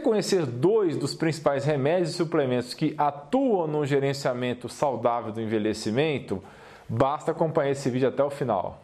[0.00, 6.42] conhecer dois dos principais remédios e suplementos que atuam no gerenciamento saudável do envelhecimento?
[6.88, 8.82] Basta acompanhar esse vídeo até o final.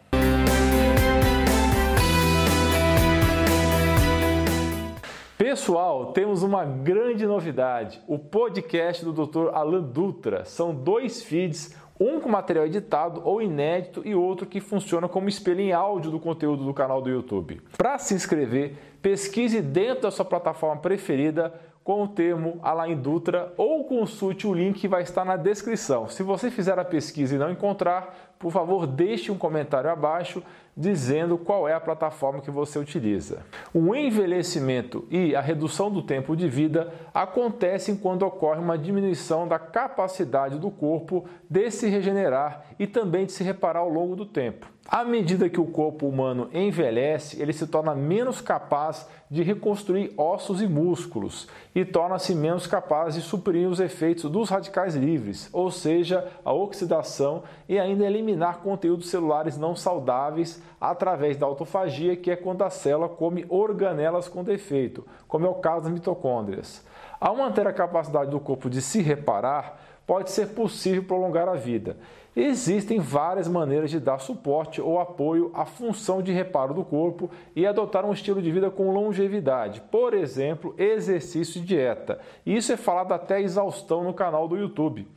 [5.37, 9.49] Pessoal, temos uma grande novidade: o podcast do Dr.
[9.53, 10.45] Alan Dutra.
[10.45, 15.61] São dois feeds, um com material editado ou inédito e outro que funciona como espelho
[15.61, 17.61] em áudio do conteúdo do canal do YouTube.
[17.77, 23.85] Para se inscrever, pesquise dentro da sua plataforma preferida com o termo Alain Dutra ou
[23.85, 26.09] consulte o link que vai estar na descrição.
[26.09, 30.43] Se você fizer a pesquisa e não encontrar, por favor, deixe um comentário abaixo
[30.77, 33.43] dizendo qual é a plataforma que você utiliza.
[33.73, 39.57] O envelhecimento e a redução do tempo de vida acontecem quando ocorre uma diminuição da
[39.57, 44.67] capacidade do corpo de se regenerar e também de se reparar ao longo do tempo.
[44.89, 50.61] À medida que o corpo humano envelhece, ele se torna menos capaz de reconstruir ossos
[50.61, 56.25] e músculos e torna-se menos capaz de suprir os efeitos dos radicais livres, ou seja,
[56.45, 62.63] a oxidação e ainda eliminar conteúdos celulares não saudáveis através da autofagia, que é quando
[62.63, 66.85] a célula come organelas com defeito, como é o caso das mitocôndrias.
[67.19, 71.97] Ao manter a capacidade do corpo de se reparar, pode ser possível prolongar a vida.
[72.39, 77.65] Existem várias maneiras de dar suporte ou apoio à função de reparo do corpo e
[77.65, 82.19] adotar um estilo de vida com longevidade, por exemplo, exercício e dieta.
[82.45, 85.07] Isso é falado até exaustão no canal do YouTube.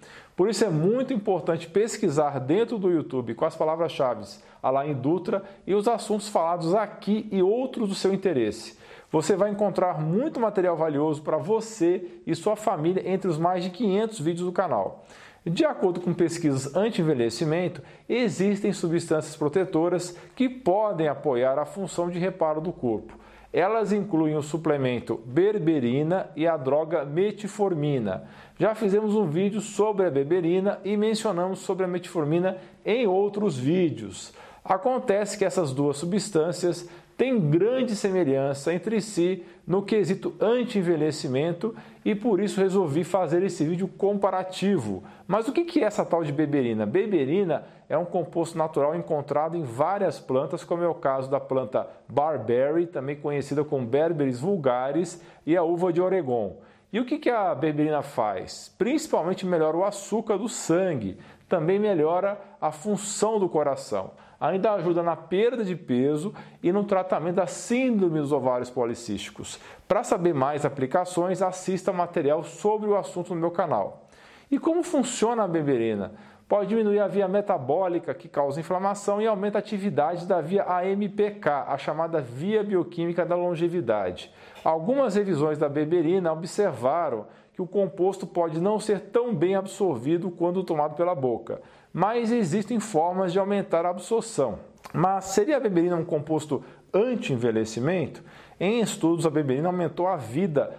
[0.41, 4.25] Por isso é muito importante pesquisar dentro do YouTube com as palavras-chave
[4.63, 8.79] Alain Dutra e os assuntos falados aqui e outros do seu interesse.
[9.13, 13.69] Você vai encontrar muito material valioso para você e sua família entre os mais de
[13.69, 15.05] 500 vídeos do canal.
[15.45, 22.63] De acordo com pesquisas anti-envelhecimento, existem substâncias protetoras que podem apoiar a função de reparo
[22.63, 23.13] do corpo.
[23.53, 28.25] Elas incluem o suplemento berberina e a droga metformina.
[28.59, 34.33] Já fizemos um vídeo sobre a berberina e mencionamos sobre a metformina em outros vídeos.
[34.65, 36.89] Acontece que essas duas substâncias
[37.21, 43.87] têm grande semelhança entre si no quesito anti-envelhecimento e por isso resolvi fazer esse vídeo
[43.87, 45.05] comparativo.
[45.29, 46.87] Mas o que é essa tal de beberina?
[46.87, 51.87] Beberina é um composto natural encontrado em várias plantas, como é o caso da planta
[52.09, 56.57] barberry, também conhecida como berberis vulgaris, e a uva de Oregon.
[56.91, 58.75] E o que a berberina faz?
[58.79, 65.15] Principalmente melhora o açúcar do sangue, também melhora a função do coração ainda ajuda na
[65.15, 69.61] perda de peso e no tratamento da síndrome dos ovários policísticos.
[69.87, 74.09] Para saber mais aplicações, assista material sobre o assunto no meu canal.
[74.51, 76.13] E como funciona a beberina?
[76.49, 81.49] Pode diminuir a via metabólica que causa inflamação e aumenta a atividade da via AMPK,
[81.69, 84.33] a chamada via bioquímica da longevidade.
[84.65, 87.27] Algumas revisões da beberina observaram
[87.61, 91.61] que o composto pode não ser tão bem absorvido quando tomado pela boca,
[91.93, 94.61] mas existem formas de aumentar a absorção.
[94.95, 98.23] Mas seria a beberina um composto anti-envelhecimento?
[98.59, 100.75] Em estudos, a beberina aumentou a vida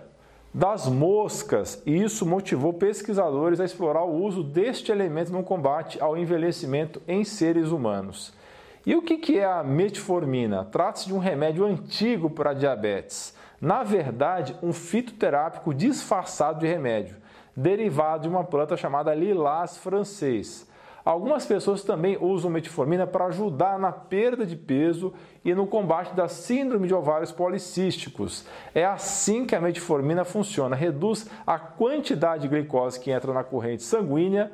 [0.51, 6.17] das moscas e isso motivou pesquisadores a explorar o uso deste elemento no combate ao
[6.17, 8.33] envelhecimento em seres humanos.
[8.87, 10.65] E o que é a metformina?
[10.65, 17.17] Trata-se de um remédio antigo para diabetes na verdade, um fitoterápico disfarçado de remédio,
[17.55, 20.67] derivado de uma planta chamada lilás francês.
[21.05, 25.13] Algumas pessoas também usam metformina para ajudar na perda de peso
[25.43, 28.45] e no combate da síndrome de ovários policísticos.
[28.73, 33.83] É assim que a metformina funciona: reduz a quantidade de glicose que entra na corrente
[33.83, 34.51] sanguínea,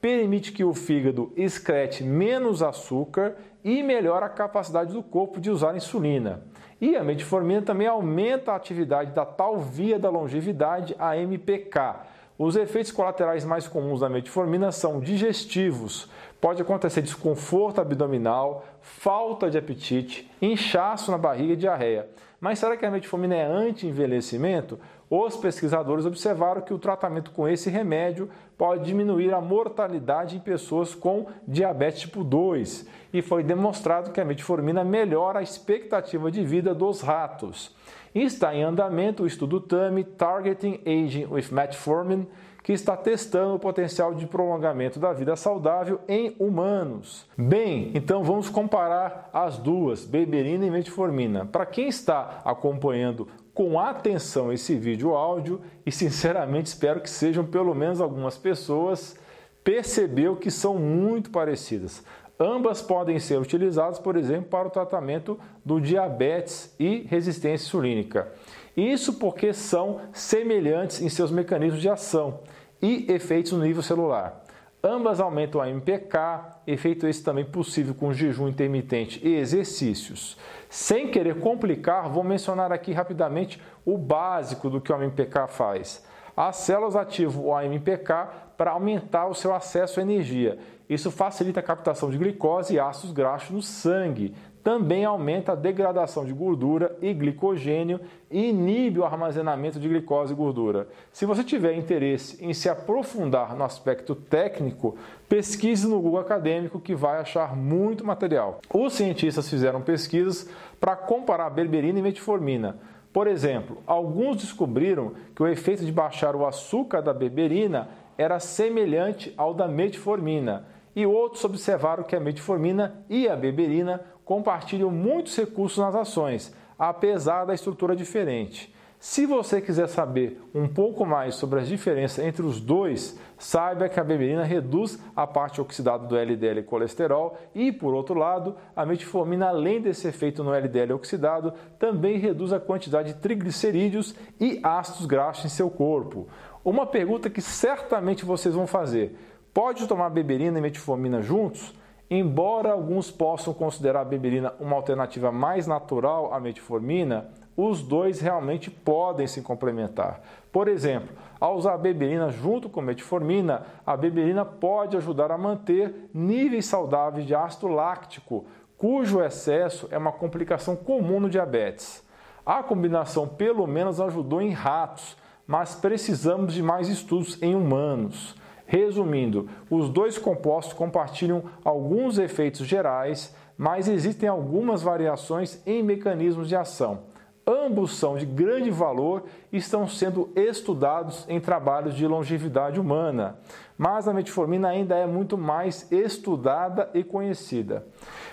[0.00, 5.76] permite que o fígado excrete menos açúcar e melhora a capacidade do corpo de usar
[5.76, 6.42] insulina.
[6.80, 11.96] E a metformina também aumenta a atividade da tal via da longevidade, a MPK.
[12.38, 16.08] Os efeitos colaterais mais comuns da metformina são digestivos.
[16.40, 22.08] Pode acontecer desconforto abdominal, falta de apetite, inchaço na barriga e diarreia.
[22.40, 24.78] Mas será que a metformina é anti-envelhecimento?
[25.10, 30.94] Os pesquisadores observaram que o tratamento com esse remédio pode diminuir a mortalidade em pessoas
[30.94, 36.74] com diabetes tipo 2 e foi demonstrado que a metformina melhora a expectativa de vida
[36.74, 37.74] dos ratos.
[38.14, 42.28] Está em andamento o estudo TAMI Targeting Aging with Metformin,
[42.68, 47.26] que está testando o potencial de prolongamento da vida saudável em humanos.
[47.34, 51.46] Bem, então vamos comparar as duas, beberina e metformina.
[51.46, 57.74] Para quem está acompanhando com atenção esse vídeo áudio e sinceramente espero que sejam pelo
[57.74, 59.16] menos algumas pessoas
[59.64, 62.04] percebeu que são muito parecidas.
[62.38, 68.30] Ambas podem ser utilizadas, por exemplo, para o tratamento do diabetes e resistência insulínica.
[68.76, 72.40] Isso porque são semelhantes em seus mecanismos de ação
[72.80, 74.44] e efeitos no nível celular.
[74.82, 76.18] Ambas aumentam a MPK,
[76.64, 80.38] efeito esse também possível com jejum intermitente e exercícios.
[80.70, 86.06] Sem querer complicar, vou mencionar aqui rapidamente o básico do que o AMPK faz.
[86.40, 90.56] As células ativam o AMPK para aumentar o seu acesso à energia.
[90.88, 94.32] Isso facilita a captação de glicose e ácidos graxos no sangue,
[94.62, 98.00] também aumenta a degradação de gordura e glicogênio
[98.30, 100.86] e inibe o armazenamento de glicose e gordura.
[101.12, 104.96] Se você tiver interesse em se aprofundar no aspecto técnico,
[105.28, 108.60] pesquise no Google Acadêmico que vai achar muito material.
[108.72, 110.48] Os cientistas fizeram pesquisas
[110.78, 112.78] para comparar berberina e metformina.
[113.18, 119.34] Por exemplo, alguns descobriram que o efeito de baixar o açúcar da berberina era semelhante
[119.36, 125.78] ao da metformina e outros observaram que a metformina e a beberina compartilham muitos recursos
[125.78, 128.72] nas ações, apesar da estrutura diferente.
[129.00, 134.00] Se você quiser saber um pouco mais sobre as diferenças entre os dois, saiba que
[134.00, 139.50] a beberina reduz a parte oxidada do LDL colesterol e, por outro lado, a metformina,
[139.50, 145.44] além desse efeito no LDL oxidado, também reduz a quantidade de triglicerídeos e ácidos graxos
[145.44, 146.26] em seu corpo.
[146.64, 149.16] Uma pergunta que certamente vocês vão fazer:
[149.54, 151.72] Pode tomar beberina e metformina juntos?
[152.10, 157.30] Embora alguns possam considerar a beberina uma alternativa mais natural à metformina,
[157.60, 160.20] os dois realmente podem se complementar.
[160.52, 161.08] Por exemplo,
[161.40, 167.26] ao usar a beberina junto com metformina, a beberina pode ajudar a manter níveis saudáveis
[167.26, 168.46] de ácido láctico,
[168.76, 172.06] cujo excesso é uma complicação comum no diabetes.
[172.46, 178.36] A combinação pelo menos ajudou em ratos, mas precisamos de mais estudos em humanos.
[178.66, 186.54] Resumindo, os dois compostos compartilham alguns efeitos gerais, mas existem algumas variações em mecanismos de
[186.54, 187.17] ação.
[187.50, 193.38] Ambos são de grande valor e estão sendo estudados em trabalhos de longevidade humana,
[193.78, 197.86] mas a metformina ainda é muito mais estudada e conhecida.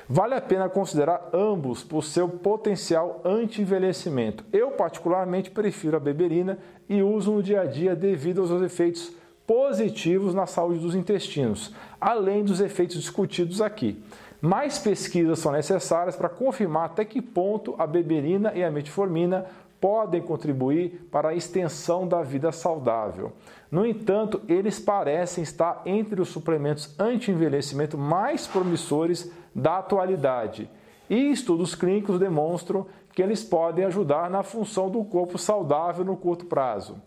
[0.10, 4.44] Vale a pena considerar ambos por seu potencial anti-envelhecimento.
[4.52, 6.58] Eu, particularmente, prefiro a beberina
[6.90, 9.14] e uso no dia a dia devido aos efeitos
[9.48, 14.04] positivos na saúde dos intestinos, além dos efeitos discutidos aqui.
[14.42, 19.46] Mais pesquisas são necessárias para confirmar até que ponto a beberina e a metformina
[19.80, 23.34] podem contribuir para a extensão da vida saudável.
[23.70, 30.70] No entanto, eles parecem estar entre os suplementos anti-envelhecimento mais promissores da atualidade.
[31.10, 36.46] E estudos clínicos demonstram que eles podem ajudar na função do corpo saudável no curto
[36.46, 36.98] prazo.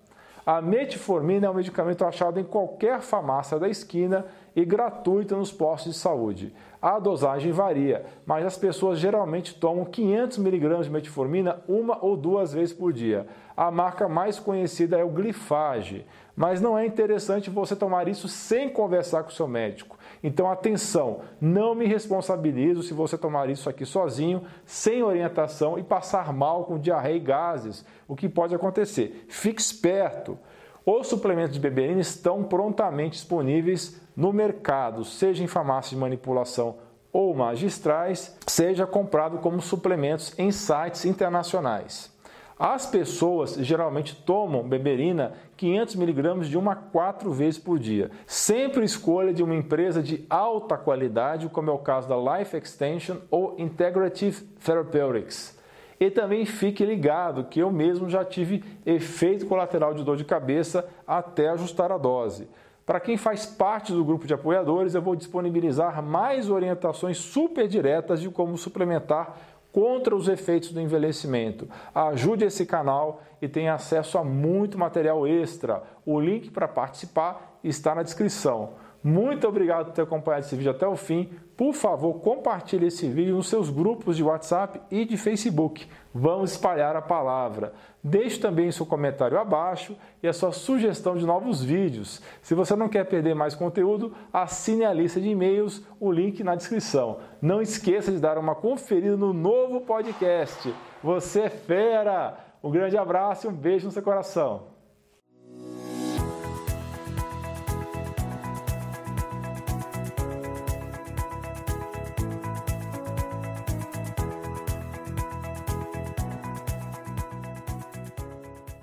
[0.46, 4.24] A metformina é um medicamento achado em qualquer farmácia da esquina
[4.54, 6.54] e gratuito nos postos de saúde.
[6.80, 12.52] A dosagem varia, mas as pessoas geralmente tomam 500 mg de metformina uma ou duas
[12.52, 13.26] vezes por dia.
[13.56, 16.06] A marca mais conhecida é o Glifage,
[16.36, 19.97] mas não é interessante você tomar isso sem conversar com o seu médico.
[20.22, 26.32] Então, atenção, não me responsabilizo se você tomar isso aqui sozinho, sem orientação e passar
[26.32, 29.26] mal com diarreia e gases, o que pode acontecer.
[29.28, 30.38] Fique esperto.
[30.84, 36.76] Os suplementos de beberina estão prontamente disponíveis no mercado, seja em farmácias de manipulação
[37.12, 42.12] ou magistrais, seja comprado como suplementos em sites internacionais.
[42.58, 48.10] As pessoas geralmente tomam beberina 500 miligramas de uma a quatro vezes por dia.
[48.26, 53.18] Sempre escolha de uma empresa de alta qualidade, como é o caso da Life Extension
[53.30, 55.56] ou Integrative Therapeutics.
[56.00, 60.88] E também fique ligado que eu mesmo já tive efeito colateral de dor de cabeça
[61.06, 62.48] até ajustar a dose.
[62.84, 68.20] Para quem faz parte do grupo de apoiadores, eu vou disponibilizar mais orientações super diretas
[68.20, 69.36] de como suplementar
[69.78, 71.68] contra os efeitos do envelhecimento.
[71.94, 75.84] Ajude esse canal e tenha acesso a muito material extra.
[76.04, 78.70] O link para participar está na descrição.
[79.02, 81.30] Muito obrigado por ter acompanhado esse vídeo até o fim.
[81.56, 85.86] Por favor, compartilhe esse vídeo nos seus grupos de WhatsApp e de Facebook.
[86.12, 87.72] Vamos espalhar a palavra.
[88.02, 92.20] Deixe também seu comentário abaixo e a sua sugestão de novos vídeos.
[92.42, 96.56] Se você não quer perder mais conteúdo, assine a lista de e-mails, o link na
[96.56, 97.18] descrição.
[97.40, 100.74] Não esqueça de dar uma conferida no novo podcast.
[101.02, 102.36] Você é fera!
[102.62, 104.77] Um grande abraço e um beijo no seu coração.